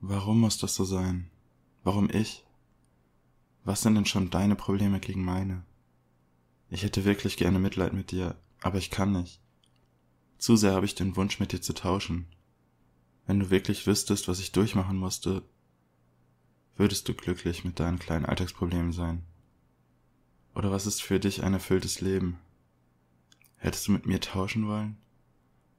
Warum 0.00 0.40
muss 0.40 0.58
das 0.58 0.74
so 0.74 0.84
sein? 0.84 1.30
Warum 1.82 2.10
ich? 2.10 2.44
Was 3.64 3.82
sind 3.82 3.94
denn 3.94 4.06
schon 4.06 4.30
deine 4.30 4.54
Probleme 4.54 5.00
gegen 5.00 5.24
meine? 5.24 5.64
Ich 6.68 6.82
hätte 6.82 7.04
wirklich 7.04 7.36
gerne 7.36 7.58
Mitleid 7.58 7.92
mit 7.92 8.10
dir, 8.10 8.36
aber 8.60 8.78
ich 8.78 8.90
kann 8.90 9.12
nicht. 9.12 9.40
Zu 10.38 10.56
sehr 10.56 10.74
habe 10.74 10.86
ich 10.86 10.94
den 10.94 11.16
Wunsch, 11.16 11.40
mit 11.40 11.52
dir 11.52 11.62
zu 11.62 11.72
tauschen. 11.72 12.26
Wenn 13.26 13.40
du 13.40 13.50
wirklich 13.50 13.86
wüsstest, 13.86 14.28
was 14.28 14.38
ich 14.38 14.52
durchmachen 14.52 14.96
musste, 14.96 15.42
würdest 16.76 17.08
du 17.08 17.14
glücklich 17.14 17.64
mit 17.64 17.80
deinen 17.80 17.98
kleinen 17.98 18.26
Alltagsproblemen 18.26 18.92
sein. 18.92 19.22
Oder 20.54 20.70
was 20.70 20.86
ist 20.86 21.02
für 21.02 21.18
dich 21.18 21.42
ein 21.42 21.54
erfülltes 21.54 22.00
Leben? 22.00 22.38
Hättest 23.56 23.88
du 23.88 23.92
mit 23.92 24.06
mir 24.06 24.20
tauschen 24.20 24.68
wollen? 24.68 24.98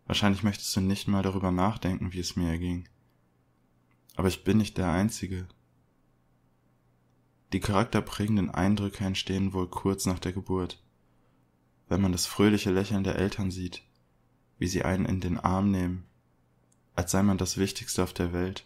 Wahrscheinlich 0.07 0.43
möchtest 0.43 0.75
du 0.75 0.81
nicht 0.81 1.07
mal 1.07 1.23
darüber 1.23 1.51
nachdenken, 1.51 2.13
wie 2.13 2.19
es 2.19 2.35
mir 2.35 2.49
erging. 2.49 2.87
Aber 4.17 4.27
ich 4.27 4.43
bin 4.43 4.57
nicht 4.57 4.77
der 4.79 4.91
Einzige. 4.91 5.47
Die 7.53 7.59
charakterprägenden 7.59 8.49
Eindrücke 8.49 9.05
entstehen 9.05 9.53
wohl 9.53 9.69
kurz 9.69 10.07
nach 10.07 10.17
der 10.17 10.33
Geburt, 10.33 10.83
wenn 11.87 12.01
man 12.01 12.11
das 12.11 12.25
fröhliche 12.25 12.71
Lächeln 12.71 13.03
der 13.03 13.15
Eltern 13.15 13.51
sieht, 13.51 13.83
wie 14.57 14.67
sie 14.67 14.83
einen 14.83 15.05
in 15.05 15.21
den 15.21 15.39
Arm 15.39 15.69
nehmen, 15.69 16.03
als 16.95 17.11
sei 17.11 17.21
man 17.21 17.37
das 17.37 17.57
Wichtigste 17.57 18.01
auf 18.01 18.11
der 18.11 18.33
Welt. 18.33 18.65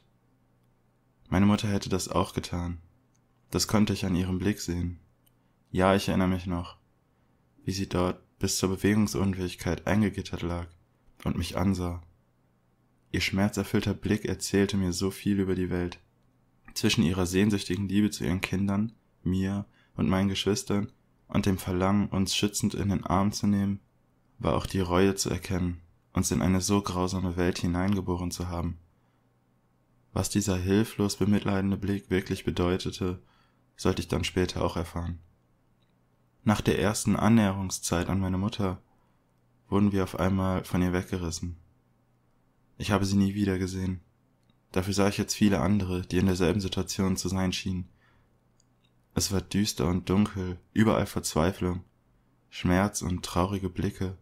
Meine 1.29 1.45
Mutter 1.45 1.67
hätte 1.67 1.89
das 1.89 2.07
auch 2.07 2.33
getan. 2.33 2.79
Das 3.51 3.67
konnte 3.67 3.91
ich 3.91 4.05
an 4.05 4.15
ihrem 4.15 4.39
Blick 4.39 4.61
sehen. 4.61 4.99
Ja, 5.69 5.95
ich 5.95 6.07
erinnere 6.07 6.29
mich 6.29 6.47
noch, 6.47 6.77
wie 7.65 7.73
sie 7.73 7.89
dort 7.89 8.21
bis 8.39 8.57
zur 8.57 8.69
Bewegungsunfähigkeit 8.69 9.85
eingegittert 9.85 10.43
lag 10.43 10.67
und 11.25 11.37
mich 11.37 11.57
ansah. 11.57 12.01
Ihr 13.11 13.21
schmerzerfüllter 13.21 13.93
Blick 13.93 14.25
erzählte 14.25 14.77
mir 14.77 14.93
so 14.93 15.11
viel 15.11 15.39
über 15.39 15.55
die 15.55 15.69
Welt. 15.69 15.99
Zwischen 16.73 17.03
ihrer 17.03 17.25
sehnsüchtigen 17.25 17.87
Liebe 17.89 18.09
zu 18.09 18.23
ihren 18.23 18.41
Kindern, 18.41 18.93
mir 19.23 19.65
und 19.95 20.09
meinen 20.09 20.29
Geschwistern 20.29 20.91
und 21.27 21.45
dem 21.45 21.57
Verlangen, 21.57 22.07
uns 22.07 22.35
schützend 22.35 22.73
in 22.73 22.89
den 22.89 23.03
Arm 23.03 23.33
zu 23.33 23.47
nehmen, 23.47 23.79
war 24.39 24.55
auch 24.55 24.65
die 24.65 24.79
Reue 24.79 25.15
zu 25.15 25.29
erkennen, 25.29 25.81
uns 26.13 26.31
in 26.31 26.41
eine 26.41 26.61
so 26.61 26.81
grausame 26.81 27.35
Welt 27.35 27.59
hineingeboren 27.59 28.31
zu 28.31 28.47
haben. 28.47 28.77
Was 30.13 30.29
dieser 30.29 30.57
hilflos 30.57 31.17
bemitleidende 31.17 31.77
Blick 31.77 32.09
wirklich 32.09 32.43
bedeutete, 32.43 33.21
sollte 33.75 34.01
ich 34.01 34.07
dann 34.07 34.23
später 34.23 34.63
auch 34.63 34.77
erfahren. 34.77 35.19
Nach 36.43 36.61
der 36.61 36.79
ersten 36.79 37.15
Annäherungszeit 37.15 38.09
an 38.09 38.19
meine 38.19 38.37
Mutter 38.37 38.81
wurden 39.69 39.91
wir 39.91 40.03
auf 40.03 40.19
einmal 40.19 40.63
von 40.63 40.81
ihr 40.81 40.91
weggerissen. 40.91 41.57
Ich 42.81 42.89
habe 42.89 43.05
sie 43.05 43.15
nie 43.15 43.35
wieder 43.35 43.59
gesehen. 43.59 44.01
Dafür 44.71 44.95
sah 44.95 45.07
ich 45.07 45.19
jetzt 45.19 45.35
viele 45.35 45.59
andere, 45.59 46.01
die 46.01 46.17
in 46.17 46.25
derselben 46.25 46.59
Situation 46.59 47.15
zu 47.15 47.29
sein 47.29 47.53
schienen. 47.53 47.87
Es 49.13 49.31
war 49.31 49.39
düster 49.39 49.87
und 49.87 50.09
dunkel, 50.09 50.57
überall 50.73 51.05
Verzweiflung, 51.05 51.83
Schmerz 52.49 53.03
und 53.03 53.23
traurige 53.23 53.69
Blicke. 53.69 54.17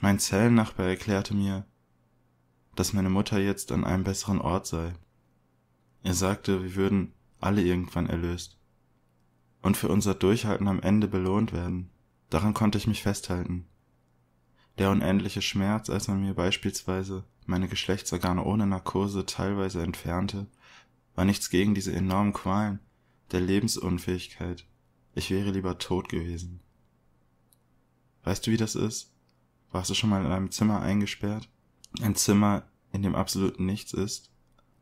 Mein 0.00 0.18
Zellennachbar 0.18 0.86
erklärte 0.86 1.32
mir, 1.32 1.64
dass 2.74 2.92
meine 2.92 3.10
Mutter 3.10 3.38
jetzt 3.38 3.70
an 3.70 3.84
einem 3.84 4.02
besseren 4.02 4.40
Ort 4.40 4.66
sei. 4.66 4.94
Er 6.02 6.14
sagte, 6.14 6.64
wir 6.64 6.74
würden 6.74 7.12
alle 7.38 7.62
irgendwann 7.62 8.08
erlöst 8.08 8.58
und 9.62 9.76
für 9.76 9.90
unser 9.90 10.16
Durchhalten 10.16 10.66
am 10.66 10.80
Ende 10.80 11.06
belohnt 11.06 11.52
werden. 11.52 11.90
Daran 12.30 12.52
konnte 12.52 12.78
ich 12.78 12.88
mich 12.88 13.04
festhalten. 13.04 13.68
Der 14.78 14.90
unendliche 14.90 15.42
Schmerz, 15.42 15.90
als 15.90 16.06
man 16.06 16.20
mir 16.20 16.34
beispielsweise 16.34 17.24
meine 17.46 17.66
Geschlechtsorgane 17.66 18.44
ohne 18.44 18.66
Narkose 18.66 19.26
teilweise 19.26 19.82
entfernte, 19.82 20.46
war 21.16 21.24
nichts 21.24 21.50
gegen 21.50 21.74
diese 21.74 21.92
enormen 21.92 22.32
Qualen 22.32 22.78
der 23.32 23.40
Lebensunfähigkeit. 23.40 24.66
Ich 25.14 25.30
wäre 25.30 25.50
lieber 25.50 25.78
tot 25.78 26.08
gewesen. 26.08 26.60
Weißt 28.22 28.46
du, 28.46 28.52
wie 28.52 28.56
das 28.56 28.76
ist? 28.76 29.12
Warst 29.72 29.90
du 29.90 29.94
schon 29.94 30.10
mal 30.10 30.24
in 30.24 30.30
einem 30.30 30.52
Zimmer 30.52 30.80
eingesperrt? 30.80 31.48
Ein 32.00 32.14
Zimmer, 32.14 32.70
in 32.92 33.02
dem 33.02 33.16
absolut 33.16 33.58
nichts 33.58 33.92
ist? 33.92 34.30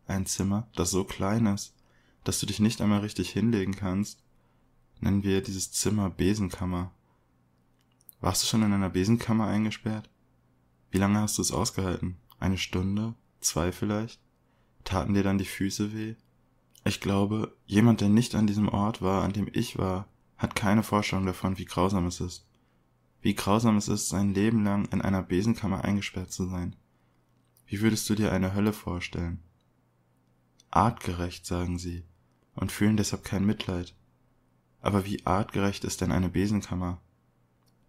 Ein 0.06 0.26
Zimmer, 0.26 0.68
das 0.76 0.90
so 0.90 1.04
klein 1.04 1.46
ist, 1.46 1.74
dass 2.22 2.38
du 2.38 2.46
dich 2.46 2.60
nicht 2.60 2.82
einmal 2.82 3.00
richtig 3.00 3.30
hinlegen 3.30 3.74
kannst? 3.74 4.22
Nennen 5.00 5.22
wir 5.22 5.42
dieses 5.42 5.72
Zimmer 5.72 6.10
Besenkammer. 6.10 6.92
Warst 8.26 8.42
du 8.42 8.48
schon 8.48 8.64
in 8.64 8.72
einer 8.72 8.90
Besenkammer 8.90 9.46
eingesperrt? 9.46 10.10
Wie 10.90 10.98
lange 10.98 11.20
hast 11.20 11.38
du 11.38 11.42
es 11.42 11.52
ausgehalten? 11.52 12.16
Eine 12.40 12.58
Stunde? 12.58 13.14
Zwei 13.38 13.70
vielleicht? 13.70 14.20
Taten 14.82 15.14
dir 15.14 15.22
dann 15.22 15.38
die 15.38 15.44
Füße 15.44 15.94
weh? 15.94 16.16
Ich 16.84 17.00
glaube, 17.00 17.56
jemand, 17.66 18.00
der 18.00 18.08
nicht 18.08 18.34
an 18.34 18.48
diesem 18.48 18.68
Ort 18.68 19.00
war, 19.00 19.22
an 19.22 19.32
dem 19.32 19.48
ich 19.52 19.78
war, 19.78 20.08
hat 20.38 20.56
keine 20.56 20.82
Vorstellung 20.82 21.24
davon, 21.24 21.56
wie 21.56 21.66
grausam 21.66 22.04
es 22.08 22.20
ist. 22.20 22.48
Wie 23.20 23.36
grausam 23.36 23.76
es 23.76 23.86
ist, 23.86 24.08
sein 24.08 24.34
Leben 24.34 24.64
lang 24.64 24.86
in 24.86 25.02
einer 25.02 25.22
Besenkammer 25.22 25.84
eingesperrt 25.84 26.32
zu 26.32 26.48
sein. 26.48 26.74
Wie 27.64 27.80
würdest 27.80 28.10
du 28.10 28.16
dir 28.16 28.32
eine 28.32 28.54
Hölle 28.54 28.72
vorstellen? 28.72 29.38
Artgerecht, 30.72 31.46
sagen 31.46 31.78
sie, 31.78 32.02
und 32.56 32.72
fühlen 32.72 32.96
deshalb 32.96 33.22
kein 33.22 33.46
Mitleid. 33.46 33.94
Aber 34.80 35.06
wie 35.06 35.24
artgerecht 35.24 35.84
ist 35.84 36.00
denn 36.00 36.10
eine 36.10 36.28
Besenkammer? 36.28 37.00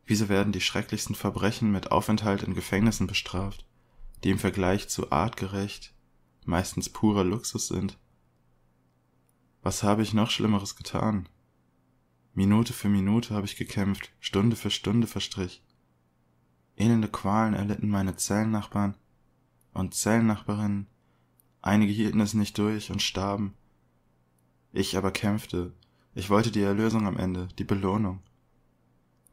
Wieso 0.08 0.30
werden 0.30 0.54
die 0.54 0.62
schrecklichsten 0.62 1.16
Verbrechen 1.16 1.70
mit 1.70 1.92
Aufenthalt 1.92 2.42
in 2.42 2.56
Gefängnissen 2.56 3.08
bestraft, 3.08 3.68
die 4.24 4.30
im 4.30 4.40
Vergleich 4.40 4.88
zu 4.88 5.12
artgerecht 5.12 5.94
meistens 6.46 6.88
purer 6.88 7.26
Luxus 7.26 7.68
sind? 7.68 8.00
Was 9.62 9.84
habe 9.84 10.02
ich 10.02 10.14
noch 10.14 10.32
Schlimmeres 10.32 10.78
getan? 10.78 11.28
Minute 12.34 12.72
für 12.72 12.88
Minute 12.88 13.34
habe 13.34 13.46
ich 13.46 13.58
gekämpft, 13.58 14.14
Stunde 14.22 14.56
für 14.56 14.72
Stunde 14.72 15.08
verstrich. 15.08 15.62
Elende 16.78 17.10
Qualen 17.10 17.54
erlitten 17.54 17.90
meine 17.90 18.16
Zellennachbarn 18.16 18.96
und 19.74 19.94
Zellennachbarinnen, 19.94 20.88
einige 21.62 21.92
hielten 21.92 22.22
es 22.22 22.34
nicht 22.34 22.58
durch 22.58 22.92
und 22.92 23.02
starben. 23.02 23.56
Ich 24.72 24.96
aber 24.96 25.12
kämpfte, 25.12 25.74
ich 26.16 26.30
wollte 26.30 26.52
die 26.52 26.62
Erlösung 26.62 27.08
am 27.08 27.18
Ende, 27.18 27.50
die 27.60 27.66
Belohnung. 27.66 28.22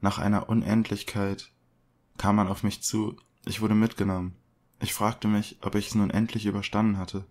Nach 0.05 0.19
einer 0.19 0.51
Unendlichkeit 0.51 1.51
kam 2.19 2.37
man 2.37 2.49
auf 2.49 2.63
mich 2.63 2.83
zu, 2.83 3.17
ich 3.47 3.63
wurde 3.63 3.75
mitgenommen. 3.75 4.37
Ich 4.79 4.93
fragte 4.93 5.29
mich, 5.29 5.57
ob 5.63 5.77
ich 5.77 5.87
es 5.87 5.95
nun 5.95 6.11
endlich 6.11 6.45
überstanden 6.45 6.99
hatte. 6.99 7.25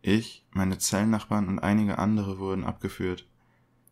Ich, 0.00 0.46
meine 0.52 0.78
Zellennachbarn 0.78 1.48
und 1.48 1.58
einige 1.58 1.98
andere 1.98 2.38
wurden 2.38 2.62
abgeführt, 2.62 3.28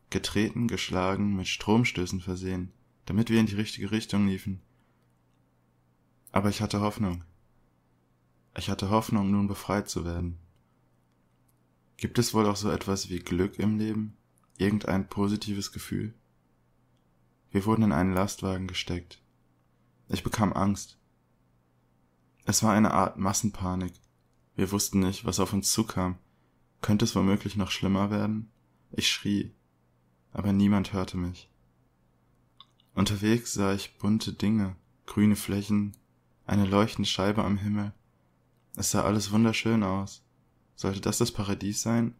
getreten, 0.08 0.68
geschlagen, 0.68 1.34
mit 1.34 1.48
Stromstößen 1.48 2.20
versehen, 2.20 2.70
damit 3.06 3.28
wir 3.28 3.40
in 3.40 3.46
die 3.46 3.56
richtige 3.56 3.90
Richtung 3.90 4.28
liefen. 4.28 4.62
Aber 6.30 6.48
ich 6.48 6.60
hatte 6.60 6.80
Hoffnung. 6.82 7.24
Ich 8.56 8.70
hatte 8.70 8.88
Hoffnung, 8.88 9.32
nun 9.32 9.48
befreit 9.48 9.90
zu 9.90 10.04
werden. 10.04 10.38
Gibt 11.96 12.20
es 12.20 12.34
wohl 12.34 12.46
auch 12.46 12.54
so 12.54 12.70
etwas 12.70 13.10
wie 13.10 13.18
Glück 13.18 13.58
im 13.58 13.78
Leben? 13.78 14.16
Irgendein 14.58 15.08
positives 15.08 15.72
Gefühl? 15.72 16.14
Wir 17.56 17.64
wurden 17.64 17.84
in 17.84 17.92
einen 17.92 18.12
Lastwagen 18.12 18.66
gesteckt. 18.66 19.18
Ich 20.10 20.22
bekam 20.22 20.52
Angst. 20.52 20.98
Es 22.44 22.62
war 22.62 22.74
eine 22.74 22.90
Art 22.92 23.16
Massenpanik. 23.16 23.94
Wir 24.56 24.70
wussten 24.72 25.00
nicht, 25.00 25.24
was 25.24 25.40
auf 25.40 25.54
uns 25.54 25.72
zukam. 25.72 26.18
Könnte 26.82 27.06
es 27.06 27.16
womöglich 27.16 27.56
noch 27.56 27.70
schlimmer 27.70 28.10
werden? 28.10 28.50
Ich 28.90 29.08
schrie, 29.08 29.54
aber 30.32 30.52
niemand 30.52 30.92
hörte 30.92 31.16
mich. 31.16 31.48
Unterwegs 32.92 33.54
sah 33.54 33.72
ich 33.72 33.96
bunte 33.96 34.34
Dinge, 34.34 34.76
grüne 35.06 35.34
Flächen, 35.34 35.96
eine 36.44 36.66
leuchtende 36.66 37.08
Scheibe 37.08 37.42
am 37.42 37.56
Himmel. 37.56 37.94
Es 38.76 38.90
sah 38.90 39.02
alles 39.02 39.32
wunderschön 39.32 39.82
aus. 39.82 40.22
Sollte 40.74 41.00
das 41.00 41.16
das 41.16 41.32
Paradies 41.32 41.80
sein, 41.80 42.16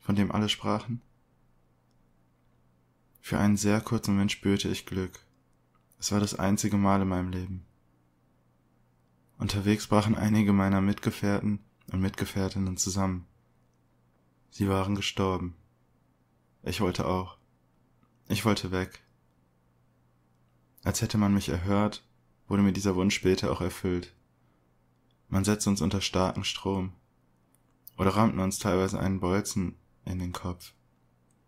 von 0.00 0.14
dem 0.14 0.30
alle 0.30 0.50
sprachen? 0.50 1.00
Für 3.26 3.38
einen 3.38 3.56
sehr 3.56 3.80
kurzen 3.80 4.12
Moment 4.12 4.32
spürte 4.32 4.68
ich 4.68 4.84
Glück. 4.84 5.18
Es 5.98 6.12
war 6.12 6.20
das 6.20 6.34
einzige 6.34 6.76
Mal 6.76 7.00
in 7.00 7.08
meinem 7.08 7.30
Leben. 7.30 7.64
Unterwegs 9.38 9.86
brachen 9.86 10.14
einige 10.14 10.52
meiner 10.52 10.82
Mitgefährten 10.82 11.60
und 11.90 12.02
Mitgefährtinnen 12.02 12.76
zusammen. 12.76 13.26
Sie 14.50 14.68
waren 14.68 14.94
gestorben. 14.94 15.56
Ich 16.64 16.82
wollte 16.82 17.06
auch. 17.06 17.38
Ich 18.28 18.44
wollte 18.44 18.72
weg. 18.72 19.02
Als 20.82 21.00
hätte 21.00 21.16
man 21.16 21.32
mich 21.32 21.48
erhört, 21.48 22.06
wurde 22.46 22.62
mir 22.62 22.74
dieser 22.74 22.94
Wunsch 22.94 23.14
später 23.14 23.50
auch 23.52 23.62
erfüllt. 23.62 24.14
Man 25.30 25.44
setzte 25.44 25.70
uns 25.70 25.80
unter 25.80 26.02
starken 26.02 26.44
Strom 26.44 26.92
oder 27.96 28.10
rammten 28.10 28.40
uns 28.40 28.58
teilweise 28.58 29.00
einen 29.00 29.20
Bolzen 29.20 29.76
in 30.04 30.18
den 30.18 30.32
Kopf 30.32 30.74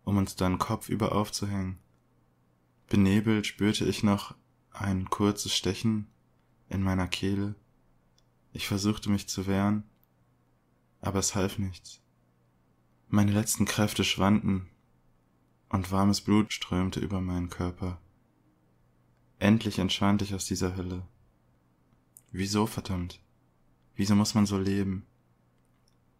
um 0.07 0.15
uns 0.15 0.37
dann 0.37 0.57
kopfüber 0.57 1.11
aufzuhängen. 1.11 1.79
Benebelt 2.87 3.45
spürte 3.45 3.83
ich 3.83 4.03
noch 4.03 4.35
ein 4.71 5.09
kurzes 5.09 5.53
Stechen 5.53 6.07
in 6.69 6.81
meiner 6.81 7.09
Kehle. 7.09 7.55
Ich 8.53 8.69
versuchte 8.69 9.09
mich 9.09 9.27
zu 9.27 9.47
wehren, 9.47 9.83
aber 11.01 11.19
es 11.19 11.35
half 11.35 11.59
nichts. 11.59 11.99
Meine 13.09 13.33
letzten 13.33 13.65
Kräfte 13.65 14.05
schwanden 14.05 14.69
und 15.67 15.91
warmes 15.91 16.21
Blut 16.21 16.53
strömte 16.53 17.01
über 17.01 17.19
meinen 17.19 17.49
Körper. 17.49 17.99
Endlich 19.39 19.77
entschwand 19.77 20.21
ich 20.21 20.33
aus 20.33 20.45
dieser 20.45 20.77
Hölle. 20.77 21.05
Wieso, 22.31 22.65
verdammt? 22.65 23.19
Wieso 23.93 24.15
muss 24.15 24.35
man 24.35 24.45
so 24.45 24.57
leben? 24.57 25.05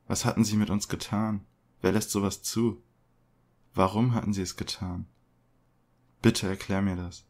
Was 0.08 0.26
hatten 0.26 0.44
sie 0.44 0.58
mit 0.58 0.70
uns 0.70 0.90
getan? 0.90 1.46
Wer 1.80 1.94
lässt 1.94 2.12
sowas 2.12 2.44
zu? 2.44 2.84
Warum 3.78 4.16
hatten 4.16 4.34
sie 4.34 4.42
es 4.42 4.58
getan? 4.58 5.06
Bitte 6.24 6.48
erklär 6.48 6.82
mir 6.82 6.96
das. 6.96 7.27